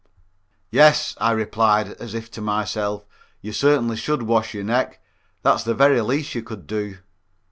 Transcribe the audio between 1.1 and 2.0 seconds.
I replied,